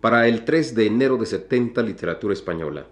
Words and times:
Para 0.00 0.26
el 0.26 0.44
3 0.44 0.74
de 0.74 0.86
enero 0.86 1.16
de 1.16 1.26
70 1.26 1.82
Literatura 1.82 2.32
Española. 2.32 2.86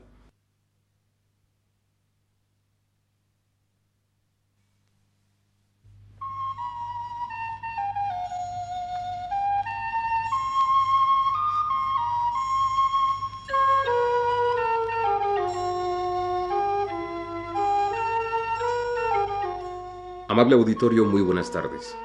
Amable 20.28 20.54
auditorio, 20.54 21.04
muy 21.06 21.22
buenas 21.22 21.50
tardes. 21.50 21.96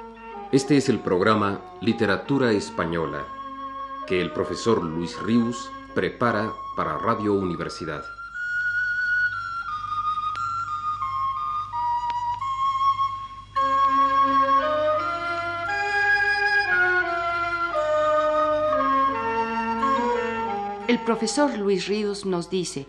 Este 0.51 0.77
es 0.77 0.89
el 0.89 0.99
programa 0.99 1.61
Literatura 1.81 2.51
Española 2.53 3.34
que 4.05 4.21
el 4.21 4.31
profesor 4.31 4.83
Luis 4.83 5.19
Ríos 5.21 5.71
prepara 5.95 6.53
para 6.75 6.97
Radio 6.97 7.33
Universidad. 7.33 8.03
El 20.87 20.99
profesor 21.03 21.57
Luis 21.57 21.87
Ríos 21.87 22.25
nos 22.25 22.49
dice, 22.49 22.87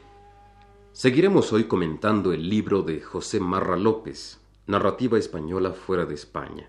Seguiremos 0.92 1.52
hoy 1.52 1.64
comentando 1.64 2.32
el 2.32 2.48
libro 2.48 2.82
de 2.82 3.00
José 3.00 3.40
Marra 3.40 3.76
López, 3.76 4.38
Narrativa 4.66 5.18
Española 5.18 5.72
fuera 5.72 6.04
de 6.04 6.14
España. 6.14 6.68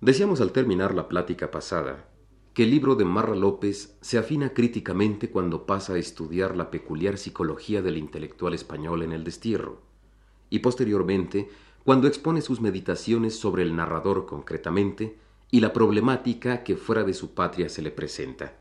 Decíamos 0.00 0.40
al 0.40 0.52
terminar 0.52 0.94
la 0.94 1.08
plática 1.08 1.50
pasada 1.50 2.06
que 2.54 2.64
el 2.64 2.70
libro 2.70 2.96
de 2.96 3.04
Marra 3.04 3.36
López 3.36 3.96
se 4.00 4.18
afina 4.18 4.52
críticamente 4.52 5.30
cuando 5.30 5.66
pasa 5.66 5.94
a 5.94 5.98
estudiar 5.98 6.56
la 6.56 6.70
peculiar 6.70 7.16
psicología 7.16 7.80
del 7.80 7.96
intelectual 7.96 8.54
español 8.54 9.02
en 9.02 9.12
el 9.12 9.22
destierro, 9.22 9.82
y 10.48 10.58
posteriormente 10.58 11.48
cuando 11.84 12.08
expone 12.08 12.42
sus 12.42 12.60
meditaciones 12.60 13.38
sobre 13.38 13.62
el 13.62 13.74
narrador 13.76 14.26
concretamente 14.26 15.16
y 15.50 15.60
la 15.60 15.72
problemática 15.72 16.62
que 16.62 16.76
fuera 16.76 17.04
de 17.04 17.14
su 17.14 17.34
patria 17.34 17.68
se 17.68 17.82
le 17.82 17.90
presenta. 17.90 18.56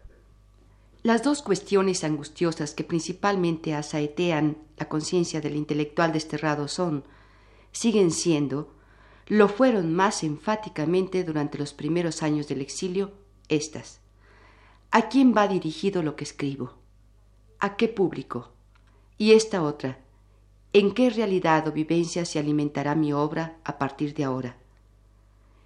Las 1.01 1.23
dos 1.23 1.41
cuestiones 1.41 2.03
angustiosas 2.03 2.73
que 2.73 2.83
principalmente 2.83 3.73
asaetean 3.73 4.57
la 4.77 4.89
conciencia 4.89 5.41
del 5.41 5.55
intelectual 5.55 6.11
desterrado 6.11 6.67
son 6.67 7.03
siguen 7.71 8.11
siendo, 8.11 8.73
lo 9.27 9.47
fueron 9.47 9.93
más 9.93 10.23
enfáticamente 10.23 11.23
durante 11.23 11.57
los 11.57 11.73
primeros 11.73 12.23
años 12.23 12.47
del 12.47 12.61
exilio, 12.61 13.11
estas. 13.49 13.99
¿A 14.91 15.09
quién 15.09 15.33
va 15.35 15.47
dirigido 15.47 16.01
lo 16.01 16.15
que 16.15 16.23
escribo? 16.23 16.73
¿A 17.59 17.75
qué 17.75 17.87
público? 17.87 18.51
Y 19.17 19.33
esta 19.33 19.61
otra. 19.61 19.99
¿En 20.71 20.93
qué 20.93 21.09
realidad 21.09 21.67
o 21.67 21.71
vivencia 21.71 22.25
se 22.25 22.39
alimentará 22.39 22.95
mi 22.95 23.11
obra 23.11 23.57
a 23.63 23.77
partir 23.77 24.13
de 24.13 24.23
ahora? 24.23 24.57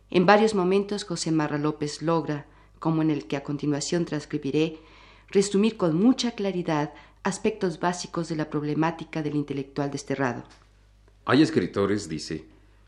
En 0.09 0.25
varios 0.25 0.55
momentos 0.55 1.05
José 1.05 1.31
Marra 1.31 1.57
López 1.57 2.01
logra, 2.01 2.45
como 2.79 3.01
en 3.01 3.09
el 3.09 3.25
que 3.27 3.37
a 3.37 3.43
continuación 3.43 4.05
transcribiré, 4.05 4.79
resumir 5.29 5.77
con 5.77 5.95
mucha 5.95 6.31
claridad 6.31 6.93
aspectos 7.23 7.79
básicos 7.79 8.29
de 8.29 8.35
la 8.35 8.49
problemática 8.49 9.23
del 9.23 9.35
intelectual 9.35 9.89
desterrado. 9.89 10.43
Hay 11.25 11.41
escritores, 11.41 12.09
dice, 12.09 12.45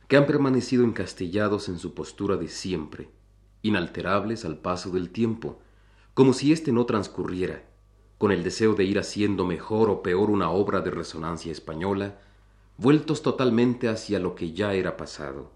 que 0.07 0.17
han 0.17 0.25
permanecido 0.25 0.83
encastillados 0.83 1.69
en 1.69 1.79
su 1.79 1.93
postura 1.93 2.35
de 2.35 2.49
siempre, 2.49 3.09
inalterables 3.67 4.45
al 4.45 4.57
paso 4.57 4.91
del 4.91 5.09
tiempo, 5.09 5.59
como 6.13 6.33
si 6.33 6.51
éste 6.51 6.71
no 6.71 6.85
transcurriera, 6.85 7.63
con 8.17 8.31
el 8.31 8.43
deseo 8.43 8.73
de 8.73 8.85
ir 8.85 8.99
haciendo 8.99 9.45
mejor 9.45 9.89
o 9.89 10.01
peor 10.03 10.29
una 10.29 10.49
obra 10.49 10.81
de 10.81 10.91
resonancia 10.91 11.51
española, 11.51 12.19
vueltos 12.77 13.21
totalmente 13.21 13.89
hacia 13.89 14.19
lo 14.19 14.35
que 14.35 14.53
ya 14.53 14.73
era 14.73 14.97
pasado. 14.97 15.51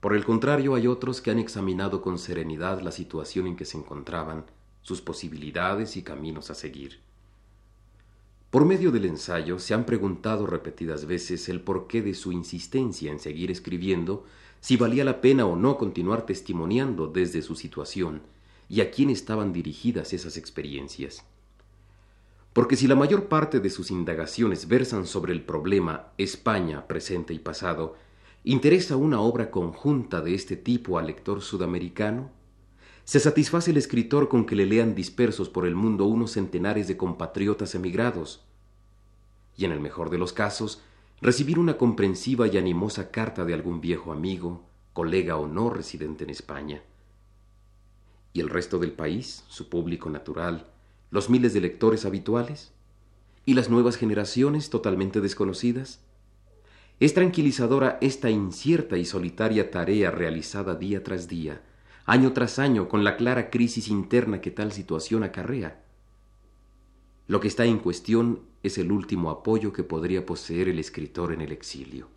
Por 0.00 0.14
el 0.14 0.24
contrario, 0.24 0.74
hay 0.74 0.86
otros 0.86 1.20
que 1.20 1.30
han 1.30 1.38
examinado 1.38 2.02
con 2.02 2.18
serenidad 2.18 2.80
la 2.80 2.90
situación 2.90 3.46
en 3.46 3.56
que 3.56 3.64
se 3.64 3.78
encontraban, 3.78 4.46
sus 4.82 5.00
posibilidades 5.00 5.96
y 5.96 6.02
caminos 6.02 6.50
a 6.50 6.54
seguir. 6.54 7.00
Por 8.50 8.64
medio 8.64 8.90
del 8.90 9.04
ensayo 9.04 9.60
se 9.60 9.74
han 9.74 9.84
preguntado 9.84 10.44
repetidas 10.44 11.06
veces 11.06 11.48
el 11.48 11.60
porqué 11.60 12.02
de 12.02 12.14
su 12.14 12.32
insistencia 12.32 13.12
en 13.12 13.20
seguir 13.20 13.50
escribiendo, 13.50 14.24
si 14.60 14.76
valía 14.76 15.04
la 15.04 15.20
pena 15.20 15.46
o 15.46 15.56
no 15.56 15.78
continuar 15.78 16.26
testimoniando 16.26 17.06
desde 17.06 17.42
su 17.42 17.54
situación 17.54 18.22
y 18.68 18.82
a 18.82 18.90
quién 18.90 19.10
estaban 19.10 19.52
dirigidas 19.52 20.12
esas 20.12 20.36
experiencias. 20.36 21.24
Porque 22.52 22.76
si 22.76 22.86
la 22.86 22.96
mayor 22.96 23.28
parte 23.28 23.60
de 23.60 23.70
sus 23.70 23.90
indagaciones 23.90 24.68
versan 24.68 25.06
sobre 25.06 25.32
el 25.32 25.42
problema 25.42 26.08
España, 26.18 26.86
presente 26.86 27.32
y 27.32 27.38
pasado, 27.38 27.96
¿interesa 28.44 28.96
una 28.96 29.20
obra 29.20 29.50
conjunta 29.50 30.20
de 30.20 30.34
este 30.34 30.56
tipo 30.56 30.98
al 30.98 31.06
lector 31.06 31.42
sudamericano? 31.42 32.30
¿Se 33.04 33.18
satisface 33.18 33.70
el 33.70 33.76
escritor 33.76 34.28
con 34.28 34.46
que 34.46 34.56
le 34.56 34.66
lean 34.66 34.94
dispersos 34.94 35.48
por 35.48 35.66
el 35.66 35.74
mundo 35.74 36.04
unos 36.04 36.32
centenares 36.32 36.86
de 36.86 36.96
compatriotas 36.96 37.74
emigrados? 37.74 38.44
Y 39.56 39.64
en 39.64 39.72
el 39.72 39.80
mejor 39.80 40.10
de 40.10 40.18
los 40.18 40.32
casos, 40.32 40.82
recibir 41.20 41.58
una 41.58 41.76
comprensiva 41.76 42.46
y 42.46 42.56
animosa 42.56 43.10
carta 43.10 43.44
de 43.44 43.52
algún 43.52 43.80
viejo 43.80 44.12
amigo, 44.12 44.66
colega 44.92 45.36
o 45.36 45.46
no 45.46 45.70
residente 45.70 46.24
en 46.24 46.30
España. 46.30 46.82
¿Y 48.32 48.40
el 48.40 48.48
resto 48.48 48.78
del 48.78 48.92
país, 48.92 49.44
su 49.48 49.68
público 49.68 50.08
natural, 50.08 50.66
los 51.10 51.28
miles 51.28 51.52
de 51.52 51.60
lectores 51.60 52.06
habituales? 52.06 52.72
¿Y 53.44 53.54
las 53.54 53.68
nuevas 53.68 53.96
generaciones 53.96 54.70
totalmente 54.70 55.20
desconocidas? 55.20 56.00
Es 57.00 57.14
tranquilizadora 57.14 57.98
esta 58.00 58.30
incierta 58.30 58.96
y 58.96 59.04
solitaria 59.04 59.70
tarea 59.70 60.10
realizada 60.10 60.74
día 60.74 61.02
tras 61.02 61.28
día, 61.28 61.62
año 62.06 62.32
tras 62.32 62.58
año, 62.58 62.88
con 62.88 63.04
la 63.04 63.16
clara 63.16 63.50
crisis 63.50 63.88
interna 63.88 64.40
que 64.40 64.50
tal 64.50 64.72
situación 64.72 65.22
acarrea. 65.22 65.79
Lo 67.30 67.38
que 67.38 67.46
está 67.46 67.64
en 67.64 67.78
cuestión 67.78 68.40
es 68.64 68.76
el 68.76 68.90
último 68.90 69.30
apoyo 69.30 69.72
que 69.72 69.84
podría 69.84 70.26
poseer 70.26 70.68
el 70.68 70.80
escritor 70.80 71.32
en 71.32 71.40
el 71.40 71.52
exilio. 71.52 72.08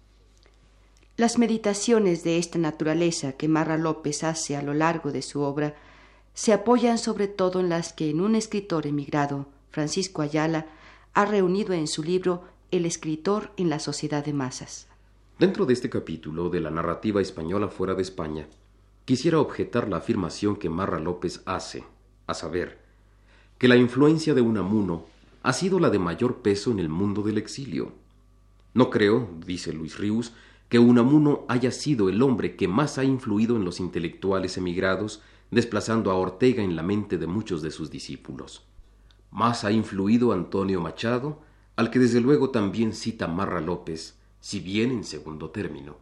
Las 1.18 1.38
meditaciones 1.38 2.24
de 2.24 2.40
esta 2.40 2.58
naturaleza 2.58 3.34
que 3.34 3.48
Marra 3.48 3.78
López 3.78 4.24
hace 4.24 4.56
a 4.56 4.64
lo 4.64 4.74
largo 4.74 5.12
de 5.12 5.22
su 5.22 5.42
obra 5.42 5.76
se 6.34 6.52
apoyan 6.52 6.98
sobre 6.98 7.28
todo 7.28 7.60
en 7.60 7.70
las 7.70 7.94
que 7.94 8.10
en 8.10 8.22
un 8.22 8.34
escritor 8.34 8.88
emigrado, 8.88 9.46
Francisco 9.70 10.24
Ayala, 10.24 10.66
ha 11.14 11.26
reunido 11.26 11.74
en 11.74 11.86
su 11.86 12.02
libro 12.02 12.46
El 12.72 12.88
escritor 12.88 13.52
en 13.56 13.70
la 13.70 13.78
sociedad 13.78 14.26
de 14.26 14.34
masas. 14.34 14.88
Dentro 15.38 15.68
de 15.68 15.74
este 15.74 15.92
capítulo 15.92 16.50
de 16.50 16.60
la 16.60 16.72
narrativa 16.72 17.22
española 17.22 17.68
fuera 17.68 17.94
de 17.94 18.02
España, 18.02 18.48
quisiera 19.06 19.40
objetar 19.40 19.88
la 19.90 19.98
afirmación 19.98 20.56
que 20.56 20.72
Marra 20.72 21.00
López 21.00 21.44
hace, 21.46 21.84
a 22.26 22.34
saber, 22.34 22.83
que 23.58 23.68
la 23.68 23.76
influencia 23.76 24.34
de 24.34 24.42
Unamuno 24.42 25.06
ha 25.44 25.54
sido 25.54 25.80
la 25.80 25.90
de 25.90 26.00
mayor 26.00 26.42
peso 26.42 26.72
en 26.72 26.80
el 26.80 26.90
mundo 26.90 27.22
del 27.22 27.38
exilio. 27.38 27.92
No 28.74 28.90
creo, 28.90 29.30
dice 29.46 29.74
Luis 29.74 29.98
Rius, 29.98 30.34
que 30.70 30.80
Unamuno 30.80 31.46
haya 31.48 31.72
sido 31.72 32.10
el 32.10 32.22
hombre 32.22 32.56
que 32.56 32.68
más 32.68 32.98
ha 32.98 33.04
influido 33.04 33.56
en 33.56 33.66
los 33.66 33.80
intelectuales 33.80 34.58
emigrados, 34.58 35.22
desplazando 35.52 36.10
a 36.10 36.16
Ortega 36.16 36.64
en 36.64 36.76
la 36.76 36.82
mente 36.82 37.18
de 37.18 37.28
muchos 37.28 37.62
de 37.62 37.70
sus 37.70 37.92
discípulos. 37.92 38.64
Más 39.30 39.64
ha 39.64 39.72
influido 39.72 40.34
Antonio 40.34 40.82
Machado, 40.82 41.42
al 41.76 41.92
que 41.92 42.00
desde 42.00 42.22
luego 42.22 42.50
también 42.50 42.94
cita 42.94 43.28
Marra 43.28 43.62
López, 43.62 44.18
si 44.40 44.60
bien 44.60 44.92
en 44.92 45.04
segundo 45.04 45.50
término. 45.50 45.98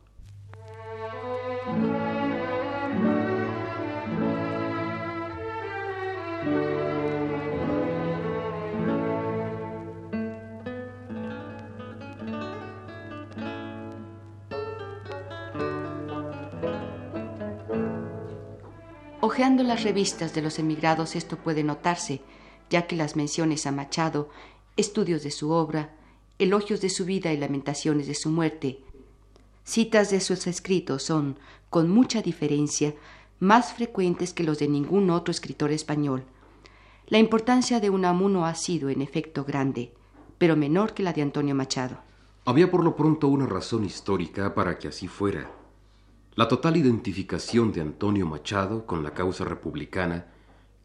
Ojeando 19.31 19.63
las 19.63 19.83
revistas 19.83 20.33
de 20.33 20.41
los 20.41 20.59
emigrados 20.59 21.15
esto 21.15 21.37
puede 21.37 21.63
notarse, 21.63 22.19
ya 22.69 22.85
que 22.85 22.97
las 22.97 23.15
menciones 23.15 23.65
a 23.65 23.71
Machado, 23.71 24.27
estudios 24.75 25.23
de 25.23 25.31
su 25.31 25.51
obra, 25.51 25.95
elogios 26.37 26.81
de 26.81 26.89
su 26.89 27.05
vida 27.05 27.31
y 27.31 27.37
lamentaciones 27.37 28.07
de 28.07 28.13
su 28.13 28.29
muerte, 28.29 28.81
citas 29.63 30.11
de 30.11 30.19
sus 30.19 30.47
escritos 30.47 31.03
son, 31.03 31.39
con 31.69 31.89
mucha 31.89 32.21
diferencia, 32.21 32.93
más 33.39 33.71
frecuentes 33.71 34.33
que 34.33 34.43
los 34.43 34.59
de 34.59 34.67
ningún 34.67 35.09
otro 35.09 35.31
escritor 35.31 35.71
español. 35.71 36.25
La 37.07 37.17
importancia 37.17 37.79
de 37.79 37.89
Unamuno 37.89 38.45
ha 38.45 38.53
sido, 38.55 38.89
en 38.89 39.01
efecto, 39.01 39.45
grande, 39.45 39.93
pero 40.39 40.57
menor 40.57 40.93
que 40.93 41.03
la 41.03 41.13
de 41.13 41.21
Antonio 41.21 41.55
Machado. 41.55 42.01
Había 42.43 42.69
por 42.69 42.83
lo 42.83 42.97
pronto 42.97 43.29
una 43.29 43.45
razón 43.45 43.85
histórica 43.85 44.53
para 44.53 44.77
que 44.77 44.89
así 44.89 45.07
fuera. 45.07 45.60
La 46.33 46.47
total 46.47 46.77
identificación 46.77 47.73
de 47.73 47.81
Antonio 47.81 48.25
Machado 48.25 48.85
con 48.85 49.03
la 49.03 49.13
causa 49.13 49.43
republicana 49.43 50.27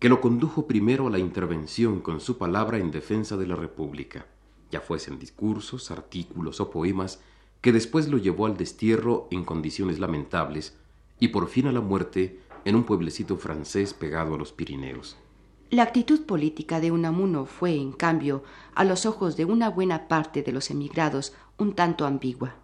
que 0.00 0.08
lo 0.08 0.20
condujo 0.20 0.66
primero 0.66 1.06
a 1.06 1.10
la 1.10 1.20
intervención 1.20 2.00
con 2.00 2.19
su 2.19 2.37
palabra 2.37 2.78
en 2.78 2.90
defensa 2.90 3.37
de 3.37 3.46
la 3.46 3.54
República, 3.54 4.26
ya 4.72 4.81
fuesen 4.81 5.20
discursos, 5.20 5.93
artículos 5.93 6.60
o 6.60 6.69
poemas, 6.69 7.20
que 7.60 7.70
después 7.70 8.08
lo 8.08 8.19
llevó 8.19 8.46
al 8.46 8.56
destierro 8.56 9.28
en 9.31 9.44
condiciones 9.44 10.00
lamentables 10.00 10.76
y 11.20 11.28
por 11.28 11.46
fin 11.46 11.69
a 11.69 11.72
la 11.72 11.81
muerte 11.81 12.40
en 12.64 12.75
un 12.75 12.82
pueblecito 12.82 13.37
francés 13.37 13.94
pegado 13.94 14.34
a 14.34 14.38
los 14.38 14.52
Pirineos. 14.52 15.16
La 15.70 15.84
actitud 15.84 16.26
política 16.26 16.81
de 16.81 16.90
Unamuno 16.90 17.46
fue, 17.46 17.76
en 17.76 17.93
cambio, 17.93 18.43
a 18.75 18.82
los 18.82 19.06
ojos 19.06 19.37
de 19.37 19.44
una 19.44 19.70
buena 19.70 20.08
parte 20.08 20.43
de 20.43 20.50
los 20.50 20.72
emigrados, 20.72 21.34
un 21.56 21.72
tanto 21.75 22.04
ambigua. 22.04 22.56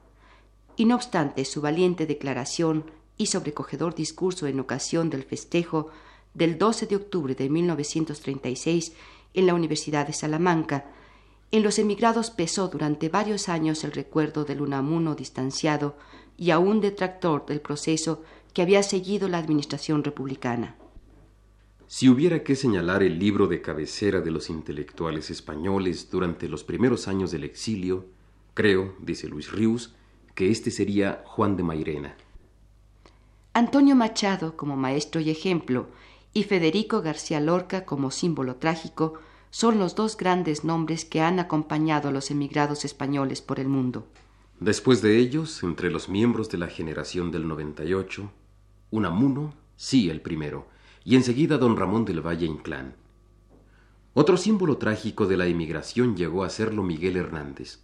Y 0.77 0.85
no 0.85 0.95
obstante 0.95 1.45
su 1.45 1.61
valiente 1.61 2.07
declaración 2.07 2.85
y 3.17 3.27
sobrecogedor 3.27 3.95
discurso 3.95 4.47
en 4.47 4.61
ocasión 4.61 5.11
del 5.11 5.23
festejo 5.23 5.91
del 6.35 6.59
12 6.59 6.87
de 6.87 6.97
octubre 6.97 7.35
de 7.35 7.49
1936 7.49 8.95
en 9.35 9.47
la 9.47 9.55
Universidad 9.55 10.07
de 10.07 10.13
Salamanca, 10.13 10.87
en 11.51 11.63
los 11.63 11.79
emigrados 11.79 12.31
pesó 12.31 12.69
durante 12.69 13.11
varios 13.11 13.51
años 13.51 13.85
el 13.85 13.93
recuerdo 13.93 14.45
del 14.45 14.63
Unamuno 14.63 15.15
distanciado 15.15 15.97
y 16.39 16.51
aún 16.51 16.81
detractor 16.81 17.45
del 17.45 17.61
proceso 17.61 18.23
que 18.55 18.63
había 18.63 18.83
seguido 18.83 19.29
la 19.29 19.39
administración 19.39 20.03
republicana. 20.03 20.77
Si 21.87 22.09
hubiera 22.09 22.43
que 22.43 22.57
señalar 22.57 23.03
el 23.03 23.19
libro 23.19 23.49
de 23.49 23.61
cabecera 23.61 24.23
de 24.23 24.31
los 24.31 24.49
intelectuales 24.49 25.31
españoles 25.31 26.11
durante 26.11 26.49
los 26.49 26.65
primeros 26.65 27.07
años 27.07 27.31
del 27.31 27.45
exilio, 27.45 28.07
creo, 28.55 28.95
dice 28.99 29.29
Luis 29.29 29.53
Rius, 29.53 29.95
que 30.35 30.51
este 30.51 30.71
sería 30.71 31.23
Juan 31.27 31.57
de 31.57 31.63
Mairena. 31.63 32.17
Antonio 33.55 33.95
Machado 33.95 34.57
como 34.57 34.77
maestro 34.77 35.21
y 35.21 35.31
ejemplo, 35.31 35.89
y 36.33 36.45
Federico 36.45 37.03
García 37.03 37.41
Lorca 37.41 37.85
como 37.85 38.11
símbolo 38.11 38.57
trágico, 38.57 39.15
son 39.51 39.79
los 39.79 39.95
dos 39.95 40.17
grandes 40.17 40.65
nombres 40.65 41.05
que 41.05 41.21
han 41.21 41.39
acompañado 41.39 42.09
a 42.09 42.13
los 42.13 42.31
emigrados 42.31 42.87
españoles 42.87 43.43
por 43.43 43.61
el 43.61 43.69
mundo. 43.69 44.07
Después 44.59 45.03
de 45.03 45.19
ellos, 45.19 45.63
entre 45.63 45.91
los 45.91 46.09
miembros 46.09 46.49
de 46.49 46.57
la 46.57 46.69
generación 46.69 47.31
del 47.31 47.47
98, 47.47 48.31
Unamuno, 48.91 49.53
sí 49.77 50.09
el 50.09 50.23
primero, 50.23 50.67
y 51.05 51.17
enseguida 51.17 51.59
don 51.59 51.77
Ramón 51.77 52.07
del 52.07 52.27
Valle 52.27 52.47
Inclán. 52.47 52.95
Otro 54.15 54.37
símbolo 54.37 54.79
trágico 54.79 55.27
de 55.27 55.37
la 55.37 55.47
emigración 55.47 56.17
llegó 56.17 56.45
a 56.45 56.49
serlo 56.51 56.83
Miguel 56.83 57.17
Hernández. 57.17 57.81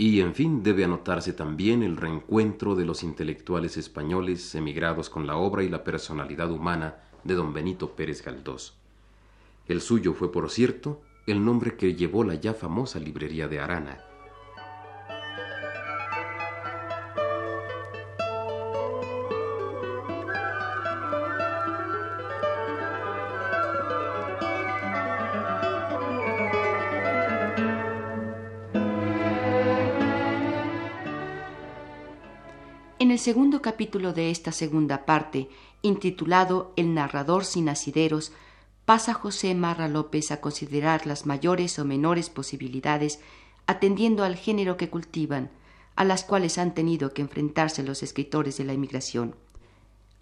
Y 0.00 0.22
en 0.22 0.34
fin 0.34 0.62
debe 0.62 0.84
anotarse 0.84 1.34
también 1.34 1.82
el 1.82 1.98
reencuentro 1.98 2.74
de 2.74 2.86
los 2.86 3.02
intelectuales 3.02 3.76
españoles 3.76 4.54
emigrados 4.54 5.10
con 5.10 5.26
la 5.26 5.36
obra 5.36 5.62
y 5.62 5.68
la 5.68 5.84
personalidad 5.84 6.50
humana 6.50 6.96
de 7.22 7.34
don 7.34 7.52
Benito 7.52 7.94
Pérez 7.96 8.24
Galdós. 8.24 8.78
El 9.68 9.82
suyo 9.82 10.14
fue, 10.14 10.32
por 10.32 10.48
cierto, 10.48 11.02
el 11.26 11.44
nombre 11.44 11.76
que 11.76 11.96
llevó 11.96 12.24
la 12.24 12.34
ya 12.36 12.54
famosa 12.54 12.98
librería 12.98 13.46
de 13.46 13.60
Arana. 13.60 14.09
En 33.10 33.14
el 33.14 33.18
segundo 33.18 33.60
capítulo 33.60 34.12
de 34.12 34.30
esta 34.30 34.52
segunda 34.52 35.04
parte, 35.04 35.48
intitulado 35.82 36.72
El 36.76 36.94
narrador 36.94 37.44
sin 37.44 37.68
asideros, 37.68 38.30
pasa 38.84 39.14
José 39.14 39.52
Marra 39.56 39.88
López 39.88 40.30
a 40.30 40.40
considerar 40.40 41.08
las 41.08 41.26
mayores 41.26 41.76
o 41.80 41.84
menores 41.84 42.30
posibilidades 42.30 43.18
atendiendo 43.66 44.22
al 44.22 44.36
género 44.36 44.76
que 44.76 44.90
cultivan, 44.90 45.50
a 45.96 46.04
las 46.04 46.22
cuales 46.22 46.56
han 46.56 46.72
tenido 46.72 47.12
que 47.12 47.22
enfrentarse 47.22 47.82
los 47.82 48.04
escritores 48.04 48.58
de 48.58 48.64
la 48.64 48.74
emigración. 48.74 49.34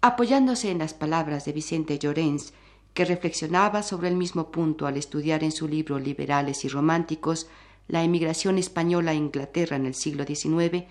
Apoyándose 0.01 0.71
en 0.71 0.79
las 0.79 0.95
palabras 0.95 1.45
de 1.45 1.51
Vicente 1.51 1.99
Llorens, 1.99 2.53
que 2.95 3.05
reflexionaba 3.05 3.83
sobre 3.83 4.07
el 4.07 4.15
mismo 4.15 4.49
punto 4.49 4.87
al 4.87 4.97
estudiar 4.97 5.43
en 5.43 5.51
su 5.51 5.67
libro 5.67 5.99
Liberales 5.99 6.65
y 6.65 6.69
Románticos 6.69 7.49
la 7.87 8.03
emigración 8.03 8.57
española 8.57 9.11
a 9.11 9.13
Inglaterra 9.13 9.75
en 9.75 9.85
el 9.85 9.93
siglo 9.93 10.25
XIX, 10.25 10.87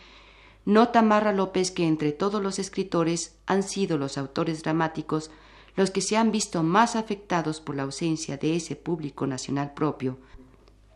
Nota 0.69 1.01
Marra 1.01 1.33
López 1.33 1.71
que 1.71 1.87
entre 1.87 2.13
todos 2.13 2.43
los 2.43 2.59
escritores 2.59 3.39
han 3.47 3.63
sido 3.63 3.97
los 3.97 4.19
autores 4.19 4.63
dramáticos 4.63 5.31
los 5.77 5.91
que 5.91 6.03
se 6.03 6.19
han 6.19 6.31
visto 6.31 6.63
más 6.63 6.95
afectados 6.95 7.63
por 7.63 7.75
la 7.75 7.85
ausencia 7.85 8.37
de 8.37 8.55
ese 8.55 8.77
público 8.77 9.27
nacional 9.27 9.73
propio 9.73 10.19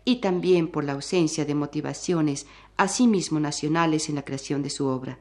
y 0.05 0.17
también 0.17 0.69
por 0.69 0.85
la 0.85 0.93
ausencia 0.93 1.47
de 1.47 1.55
motivaciones 1.55 2.47
asimismo 2.77 3.41
nacionales 3.41 4.11
en 4.11 4.17
la 4.17 4.27
creación 4.27 4.63
de 4.63 4.69
su 4.69 4.85
obra. 4.89 5.21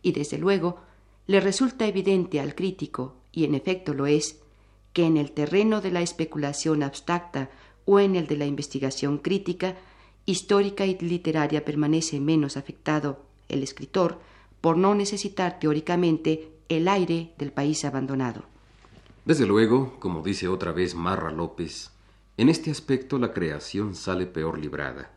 Y 0.00 0.12
desde 0.12 0.38
luego 0.38 0.78
le 1.26 1.40
resulta 1.40 1.84
evidente 1.84 2.40
al 2.40 2.54
crítico, 2.54 3.16
y 3.32 3.44
en 3.44 3.54
efecto 3.54 3.92
lo 3.92 4.06
es, 4.06 4.40
que 4.94 5.04
en 5.04 5.18
el 5.18 5.32
terreno 5.32 5.82
de 5.82 5.90
la 5.90 6.00
especulación 6.00 6.82
abstracta 6.82 7.50
o 7.84 8.00
en 8.00 8.16
el 8.16 8.28
de 8.28 8.38
la 8.38 8.46
investigación 8.46 9.18
crítica, 9.18 9.76
histórica 10.24 10.86
y 10.86 10.96
literaria 10.96 11.66
permanece 11.66 12.18
menos 12.18 12.56
afectado 12.56 13.33
el 13.48 13.62
escritor, 13.62 14.20
por 14.60 14.76
no 14.76 14.94
necesitar 14.94 15.58
teóricamente 15.58 16.52
el 16.68 16.88
aire 16.88 17.34
del 17.38 17.52
país 17.52 17.84
abandonado. 17.84 18.44
Desde 19.24 19.46
luego, 19.46 19.98
como 20.00 20.22
dice 20.22 20.48
otra 20.48 20.72
vez 20.72 20.94
Marra 20.94 21.30
López, 21.30 21.90
en 22.36 22.48
este 22.48 22.70
aspecto 22.70 23.18
la 23.18 23.32
creación 23.32 23.94
sale 23.94 24.26
peor 24.26 24.58
librada. 24.58 25.10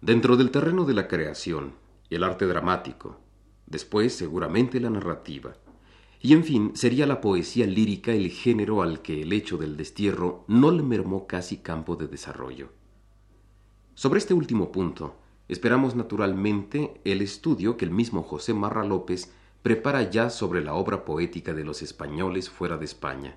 Dentro 0.00 0.36
del 0.36 0.50
terreno 0.50 0.84
de 0.84 0.94
la 0.94 1.08
creación, 1.08 1.74
el 2.08 2.24
arte 2.24 2.46
dramático, 2.46 3.18
después 3.66 4.14
seguramente 4.14 4.80
la 4.80 4.90
narrativa, 4.90 5.54
y 6.22 6.34
en 6.34 6.44
fin, 6.44 6.72
sería 6.74 7.06
la 7.06 7.20
poesía 7.20 7.66
lírica 7.66 8.12
el 8.12 8.30
género 8.30 8.82
al 8.82 9.00
que 9.00 9.22
el 9.22 9.32
hecho 9.32 9.56
del 9.56 9.76
destierro 9.76 10.44
no 10.48 10.70
le 10.70 10.82
mermó 10.82 11.26
casi 11.26 11.58
campo 11.58 11.96
de 11.96 12.08
desarrollo. 12.08 12.68
Sobre 13.94 14.18
este 14.18 14.34
último 14.34 14.70
punto, 14.70 15.19
Esperamos 15.50 15.96
naturalmente 15.96 17.00
el 17.02 17.20
estudio 17.22 17.76
que 17.76 17.84
el 17.84 17.90
mismo 17.90 18.22
José 18.22 18.54
Marra 18.54 18.84
López 18.84 19.32
prepara 19.64 20.08
ya 20.08 20.30
sobre 20.30 20.62
la 20.62 20.74
obra 20.74 21.04
poética 21.04 21.52
de 21.54 21.64
los 21.64 21.82
españoles 21.82 22.48
fuera 22.48 22.76
de 22.76 22.84
España. 22.84 23.36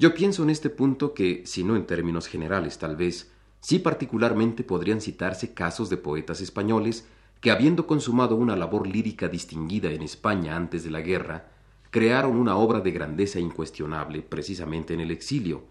Yo 0.00 0.12
pienso 0.12 0.42
en 0.42 0.50
este 0.50 0.70
punto 0.70 1.14
que, 1.14 1.46
si 1.46 1.62
no 1.62 1.76
en 1.76 1.86
términos 1.86 2.26
generales 2.26 2.78
tal 2.78 2.96
vez, 2.96 3.30
sí 3.60 3.78
particularmente 3.78 4.64
podrían 4.64 5.00
citarse 5.00 5.54
casos 5.54 5.88
de 5.88 5.98
poetas 5.98 6.40
españoles 6.40 7.06
que, 7.40 7.52
habiendo 7.52 7.86
consumado 7.86 8.34
una 8.34 8.56
labor 8.56 8.88
lírica 8.88 9.28
distinguida 9.28 9.92
en 9.92 10.02
España 10.02 10.56
antes 10.56 10.82
de 10.82 10.90
la 10.90 11.00
guerra, 11.00 11.52
crearon 11.90 12.34
una 12.34 12.56
obra 12.56 12.80
de 12.80 12.90
grandeza 12.90 13.38
incuestionable 13.38 14.20
precisamente 14.22 14.94
en 14.94 14.98
el 15.00 15.12
exilio, 15.12 15.62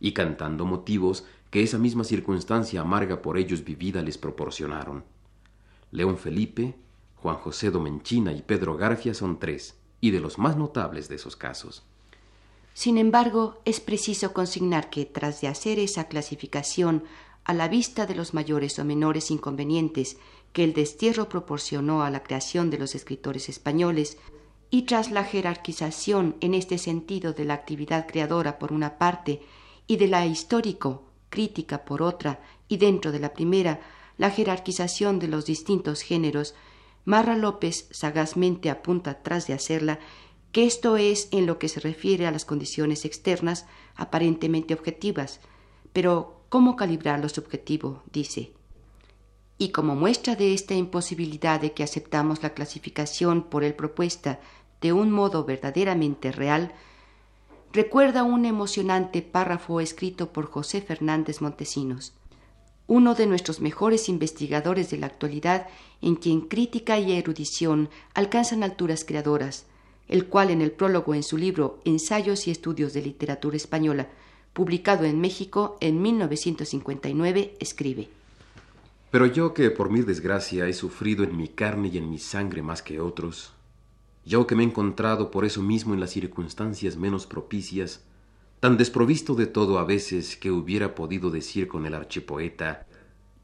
y 0.00 0.12
cantando 0.12 0.64
motivos 0.66 1.24
que 1.50 1.62
esa 1.62 1.78
misma 1.78 2.04
circunstancia 2.04 2.80
amarga 2.80 3.22
por 3.22 3.38
ellos 3.38 3.64
vivida 3.64 4.02
les 4.02 4.18
proporcionaron. 4.18 5.04
León 5.90 6.18
Felipe, 6.18 6.74
Juan 7.16 7.36
José 7.36 7.70
Domenchina 7.70 8.32
y 8.32 8.42
Pedro 8.42 8.76
Garfia 8.76 9.14
son 9.14 9.38
tres, 9.38 9.76
y 10.00 10.10
de 10.10 10.20
los 10.20 10.38
más 10.38 10.56
notables 10.56 11.08
de 11.08 11.16
esos 11.16 11.36
casos. 11.36 11.84
Sin 12.74 12.98
embargo, 12.98 13.62
es 13.64 13.80
preciso 13.80 14.34
consignar 14.34 14.90
que, 14.90 15.06
tras 15.06 15.40
de 15.40 15.48
hacer 15.48 15.78
esa 15.78 16.08
clasificación 16.08 17.04
a 17.44 17.54
la 17.54 17.68
vista 17.68 18.04
de 18.06 18.14
los 18.14 18.34
mayores 18.34 18.78
o 18.78 18.84
menores 18.84 19.30
inconvenientes 19.30 20.18
que 20.52 20.64
el 20.64 20.74
destierro 20.74 21.28
proporcionó 21.28 22.02
a 22.02 22.10
la 22.10 22.22
creación 22.22 22.70
de 22.70 22.78
los 22.78 22.94
escritores 22.94 23.48
españoles, 23.48 24.18
y 24.68 24.82
tras 24.82 25.10
la 25.10 25.24
jerarquización 25.24 26.36
en 26.40 26.52
este 26.52 26.76
sentido 26.76 27.32
de 27.32 27.44
la 27.44 27.54
actividad 27.54 28.06
creadora 28.06 28.58
por 28.58 28.72
una 28.72 28.98
parte 28.98 29.40
y 29.86 29.96
de 29.96 30.08
la 30.08 30.26
histórico 30.26 31.05
crítica 31.28 31.84
por 31.84 32.02
otra 32.02 32.40
y 32.68 32.76
dentro 32.76 33.12
de 33.12 33.20
la 33.20 33.32
primera 33.32 33.80
la 34.18 34.30
jerarquización 34.30 35.18
de 35.18 35.28
los 35.28 35.44
distintos 35.44 36.00
géneros, 36.02 36.54
Marra 37.04 37.36
López 37.36 37.88
sagazmente 37.90 38.70
apunta 38.70 39.22
tras 39.22 39.46
de 39.46 39.54
hacerla 39.54 39.98
que 40.52 40.64
esto 40.64 40.96
es 40.96 41.28
en 41.32 41.46
lo 41.46 41.58
que 41.58 41.68
se 41.68 41.80
refiere 41.80 42.26
a 42.26 42.30
las 42.30 42.44
condiciones 42.44 43.04
externas 43.04 43.66
aparentemente 43.94 44.74
objetivas, 44.74 45.40
pero 45.92 46.40
¿cómo 46.48 46.76
calibrar 46.76 47.20
lo 47.20 47.28
subjetivo? 47.28 48.02
dice. 48.10 48.52
Y 49.58 49.70
como 49.70 49.94
muestra 49.94 50.34
de 50.34 50.54
esta 50.54 50.74
imposibilidad 50.74 51.60
de 51.60 51.72
que 51.72 51.82
aceptamos 51.82 52.42
la 52.42 52.54
clasificación 52.54 53.44
por 53.44 53.64
él 53.64 53.74
propuesta 53.74 54.40
de 54.80 54.92
un 54.92 55.10
modo 55.10 55.44
verdaderamente 55.44 56.32
real, 56.32 56.74
recuerda 57.72 58.22
un 58.22 58.44
emocionante 58.44 59.22
párrafo 59.22 59.80
escrito 59.80 60.32
por 60.32 60.46
José 60.46 60.80
Fernández 60.80 61.40
Montesinos, 61.40 62.14
uno 62.86 63.14
de 63.14 63.26
nuestros 63.26 63.60
mejores 63.60 64.08
investigadores 64.08 64.90
de 64.90 64.98
la 64.98 65.06
actualidad, 65.06 65.66
en 66.00 66.14
quien 66.14 66.42
crítica 66.42 66.98
y 66.98 67.12
erudición 67.12 67.88
alcanzan 68.14 68.62
alturas 68.62 69.04
creadoras, 69.04 69.66
el 70.08 70.26
cual 70.26 70.50
en 70.50 70.62
el 70.62 70.70
prólogo 70.70 71.14
en 71.14 71.22
su 71.22 71.36
libro 71.36 71.80
Ensayos 71.84 72.46
y 72.46 72.52
Estudios 72.52 72.92
de 72.92 73.02
Literatura 73.02 73.56
Española, 73.56 74.08
publicado 74.52 75.04
en 75.04 75.20
México 75.20 75.76
en 75.80 76.00
1959, 76.00 77.56
escribe. 77.58 78.08
Pero 79.10 79.26
yo 79.26 79.52
que 79.52 79.70
por 79.70 79.90
mi 79.90 80.02
desgracia 80.02 80.68
he 80.68 80.72
sufrido 80.72 81.24
en 81.24 81.36
mi 81.36 81.48
carne 81.48 81.88
y 81.88 81.98
en 81.98 82.08
mi 82.08 82.18
sangre 82.18 82.62
más 82.62 82.82
que 82.82 83.00
otros, 83.00 83.52
yo 84.26 84.46
que 84.46 84.56
me 84.56 84.64
he 84.64 84.66
encontrado 84.66 85.30
por 85.30 85.44
eso 85.44 85.62
mismo 85.62 85.94
en 85.94 86.00
las 86.00 86.10
circunstancias 86.10 86.96
menos 86.96 87.26
propicias, 87.26 88.04
tan 88.58 88.76
desprovisto 88.76 89.36
de 89.36 89.46
todo 89.46 89.78
a 89.78 89.84
veces 89.84 90.36
que 90.36 90.50
hubiera 90.50 90.96
podido 90.96 91.30
decir 91.30 91.68
con 91.68 91.86
el 91.86 91.94
archipoeta 91.94 92.86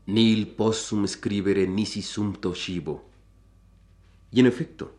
Nil 0.06 0.48
possum 0.48 1.06
scribere 1.06 1.68
nisi 1.68 2.02
sumto 2.02 2.52
shibo. 2.54 3.04
Y 4.32 4.40
en 4.40 4.46
efecto, 4.46 4.96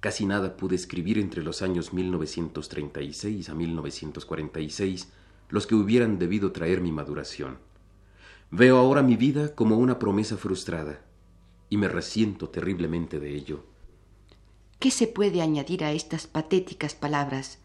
casi 0.00 0.24
nada 0.24 0.56
pude 0.56 0.74
escribir 0.74 1.18
entre 1.18 1.42
los 1.42 1.60
años 1.60 1.92
1936 1.92 3.50
a 3.50 3.54
1946, 3.54 5.12
los 5.50 5.66
que 5.66 5.74
hubieran 5.74 6.18
debido 6.18 6.52
traer 6.52 6.80
mi 6.80 6.90
maduración. 6.90 7.58
Veo 8.50 8.78
ahora 8.78 9.02
mi 9.02 9.16
vida 9.16 9.54
como 9.54 9.76
una 9.76 9.98
promesa 9.98 10.38
frustrada, 10.38 11.04
y 11.68 11.76
me 11.76 11.88
resiento 11.88 12.48
terriblemente 12.48 13.20
de 13.20 13.34
ello. 13.36 13.64
¿Qué 14.78 14.92
se 14.92 15.08
puede 15.08 15.42
añadir 15.42 15.82
a 15.82 15.92
estas 15.92 16.28
patéticas 16.28 16.94
palabras? 16.94 17.58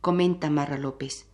comenta 0.00 0.50
Marra 0.50 0.78
López, 0.78 1.26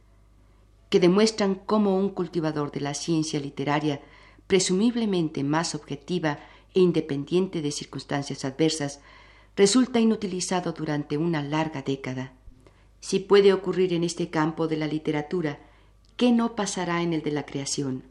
que 0.89 0.99
demuestran 0.99 1.55
cómo 1.55 1.97
un 1.99 2.09
cultivador 2.09 2.73
de 2.73 2.81
la 2.81 2.95
ciencia 2.95 3.39
literaria 3.39 4.01
presumiblemente 4.47 5.45
más 5.45 5.75
objetiva 5.75 6.39
e 6.75 6.81
independiente 6.81 7.61
de 7.63 7.71
circunstancias 7.71 8.45
adversas, 8.45 9.01
resulta 9.57 10.01
inutilizado 10.01 10.73
durante 10.73 11.17
una 11.17 11.43
larga 11.43 11.83
década. 11.83 12.33
Si 13.01 13.19
puede 13.19 13.53
ocurrir 13.53 13.93
en 13.93 14.05
este 14.05 14.31
campo 14.31 14.69
de 14.69 14.77
la 14.77 14.87
literatura, 14.87 15.61
¿qué 16.17 16.33
no 16.33 16.55
pasará 16.55 17.03
en 17.03 17.13
el 17.13 17.23
de 17.23 17.33
la 17.33 17.45
creación? 17.45 18.05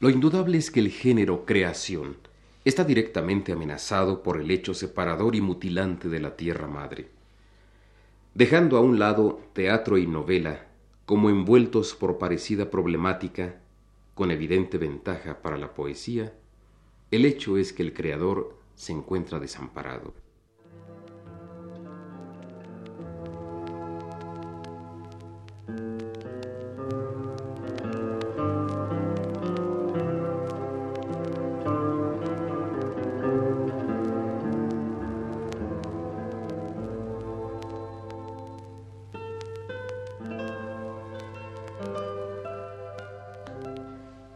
Lo 0.00 0.10
indudable 0.10 0.58
es 0.58 0.70
que 0.70 0.80
el 0.80 0.90
género 0.90 1.44
creación 1.44 2.16
está 2.64 2.84
directamente 2.84 3.52
amenazado 3.52 4.22
por 4.22 4.40
el 4.40 4.50
hecho 4.50 4.72
separador 4.74 5.36
y 5.36 5.40
mutilante 5.40 6.08
de 6.08 6.20
la 6.20 6.36
tierra 6.36 6.66
madre. 6.66 7.08
Dejando 8.34 8.76
a 8.76 8.80
un 8.80 8.98
lado 8.98 9.40
teatro 9.52 9.98
y 9.98 10.06
novela 10.06 10.66
como 11.06 11.28
envueltos 11.28 11.94
por 11.94 12.18
parecida 12.18 12.70
problemática, 12.70 13.60
con 14.14 14.30
evidente 14.30 14.78
ventaja 14.78 15.42
para 15.42 15.58
la 15.58 15.74
poesía, 15.74 16.32
el 17.10 17.26
hecho 17.26 17.58
es 17.58 17.72
que 17.72 17.82
el 17.82 17.92
creador 17.92 18.56
se 18.74 18.92
encuentra 18.92 19.38
desamparado. 19.38 20.14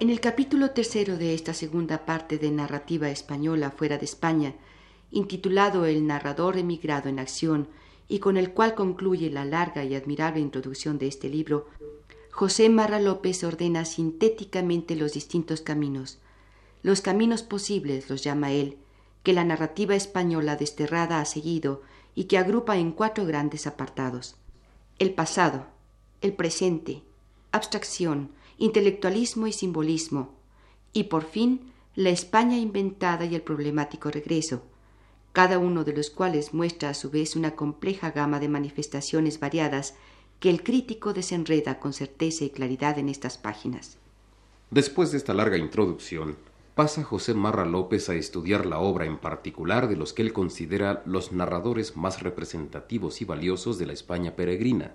En 0.09 0.13
el 0.13 0.21
capítulo 0.21 0.71
tercero 0.71 1.19
de 1.19 1.35
esta 1.35 1.53
segunda 1.53 2.07
parte 2.07 2.39
de 2.39 2.51
narrativa 2.51 3.11
española 3.11 3.71
fuera 3.71 3.99
de 3.99 4.07
España, 4.07 4.55
intitulado 5.11 5.85
El 5.85 6.07
narrador 6.07 6.57
emigrado 6.57 7.11
en 7.11 7.19
acción 7.19 7.69
y 8.09 8.19
con 8.19 8.39
el 8.39 8.55
cual 8.55 8.75
concluye 8.75 9.29
la 9.29 9.45
larga 9.45 9.85
y 9.85 9.95
admirable 9.95 10.41
introducción 10.41 10.97
de 10.97 11.09
este 11.09 11.29
libro, 11.29 11.69
José 12.31 12.71
Marra 12.71 13.01
López 13.01 13.45
ordena 13.45 13.85
sintéticamente 13.85 14.97
los 14.97 15.13
distintos 15.13 15.61
caminos. 15.61 16.21
Los 16.83 17.03
caminos 17.03 17.43
posibles, 17.43 18.09
los 18.09 18.25
llama 18.25 18.51
él, 18.51 18.79
que 19.23 19.35
la 19.35 19.45
narrativa 19.45 19.95
española 19.95 20.57
desterrada 20.57 21.21
ha 21.21 21.27
seguido 21.27 21.83
y 22.15 22.25
que 22.25 22.39
agrupa 22.39 22.79
en 22.79 22.93
cuatro 22.93 23.27
grandes 23.27 23.67
apartados. 23.67 24.37
El 24.99 25.13
pasado, 25.13 25.67
el 26.23 26.33
presente, 26.33 27.03
abstracción, 27.53 28.31
intelectualismo 28.59 29.47
y 29.47 29.53
simbolismo, 29.53 30.35
y 30.93 31.05
por 31.05 31.25
fin 31.25 31.73
la 31.95 32.11
España 32.11 32.59
inventada 32.59 33.25
y 33.25 33.35
el 33.35 33.43
problemático 33.43 34.11
regreso, 34.11 34.63
cada 35.33 35.59
uno 35.59 35.85
de 35.85 35.93
los 35.93 36.11
cuales 36.11 36.53
muestra 36.55 36.91
a 36.91 36.95
su 36.95 37.11
vez 37.11 37.37
una 37.37 37.55
compleja 37.55 38.11
gama 38.11 38.41
de 38.41 38.49
manifestaciones 38.49 39.41
variadas 39.41 39.95
que 40.41 40.51
el 40.51 40.63
crítico 40.63 41.13
desenreda 41.13 41.79
con 41.81 41.93
certeza 41.93 42.45
y 42.45 42.51
claridad 42.51 42.99
en 42.99 43.09
estas 43.09 43.39
páginas. 43.39 43.99
Después 44.71 45.13
de 45.13 45.19
esta 45.19 45.35
larga 45.35 45.57
introducción, 45.57 46.37
pasa 46.75 47.03
José 47.03 47.35
Marra 47.35 47.65
López 47.65 48.09
a 48.09 48.15
estudiar 48.15 48.67
la 48.67 48.79
obra 48.79 49.05
en 49.05 49.19
particular 49.19 49.89
de 49.89 49.97
los 49.97 50.13
que 50.13 50.23
él 50.23 50.33
considera 50.33 51.03
los 51.07 51.33
narradores 51.33 51.97
más 51.97 52.23
representativos 52.23 53.21
y 53.21 53.25
valiosos 53.25 53.79
de 53.79 53.87
la 53.87 53.93
España 53.93 54.37
peregrina, 54.37 54.95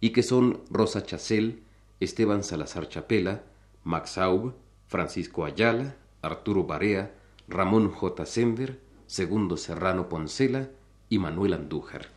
y 0.00 0.10
que 0.10 0.22
son 0.22 0.60
Rosa 0.70 1.02
Chacel, 1.02 1.62
Esteban 2.00 2.44
Salazar 2.44 2.88
Chapela, 2.88 3.42
Max 3.84 4.18
Aub, 4.18 4.54
Francisco 4.86 5.44
Ayala, 5.44 5.96
Arturo 6.22 6.64
Barea, 6.64 7.14
Ramón 7.48 7.90
J. 7.90 8.26
Sender, 8.26 8.80
Segundo 9.06 9.56
Serrano 9.56 10.08
Poncela 10.08 10.68
y 11.08 11.18
Manuel 11.18 11.54
Andújar. 11.54 12.08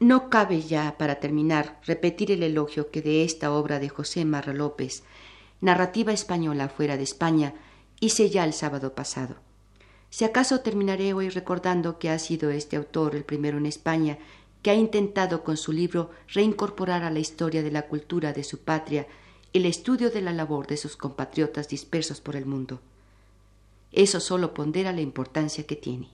No 0.00 0.28
cabe 0.28 0.60
ya, 0.60 0.98
para 0.98 1.20
terminar, 1.20 1.80
repetir 1.86 2.30
el 2.30 2.42
elogio 2.42 2.90
que 2.90 3.00
de 3.00 3.24
esta 3.24 3.52
obra 3.52 3.78
de 3.78 3.88
José 3.88 4.24
Marra 4.24 4.52
López, 4.52 5.04
narrativa 5.60 6.12
española 6.12 6.68
fuera 6.68 6.96
de 6.96 7.04
España, 7.04 7.54
hice 8.00 8.28
ya 8.28 8.44
el 8.44 8.52
sábado 8.52 8.94
pasado. 8.94 9.36
Si 10.10 10.24
acaso 10.24 10.60
terminaré 10.60 11.14
hoy 11.14 11.30
recordando 11.30 11.98
que 11.98 12.10
ha 12.10 12.18
sido 12.18 12.50
este 12.50 12.76
autor 12.76 13.14
el 13.14 13.24
primero 13.24 13.56
en 13.58 13.66
España 13.66 14.18
que 14.66 14.72
ha 14.72 14.74
intentado 14.74 15.44
con 15.44 15.56
su 15.56 15.70
libro 15.70 16.10
reincorporar 16.26 17.04
a 17.04 17.10
la 17.12 17.20
historia 17.20 17.62
de 17.62 17.70
la 17.70 17.82
cultura 17.82 18.32
de 18.32 18.42
su 18.42 18.58
patria 18.58 19.06
el 19.52 19.64
estudio 19.64 20.10
de 20.10 20.20
la 20.20 20.32
labor 20.32 20.66
de 20.66 20.76
sus 20.76 20.96
compatriotas 20.96 21.68
dispersos 21.68 22.20
por 22.20 22.34
el 22.34 22.46
mundo. 22.46 22.80
Eso 23.92 24.18
solo 24.18 24.54
pondera 24.54 24.90
la 24.90 25.02
importancia 25.02 25.64
que 25.68 25.76
tiene. 25.76 26.08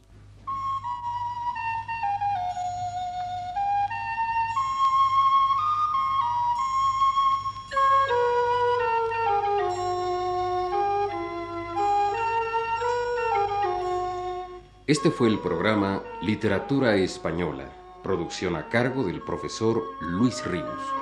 Este 14.87 15.11
fue 15.11 15.29
el 15.29 15.39
programa 15.39 16.03
Literatura 16.21 16.97
Española 16.97 17.82
Producción 18.03 18.57
a 18.57 18.69
cargo 18.69 19.05
del 19.05 19.23
profesor 19.23 19.81
Luis 20.01 20.45
Ríos. 20.45 21.02